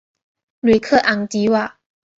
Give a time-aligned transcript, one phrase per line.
[0.61, 1.77] 吕克昂迪瓦。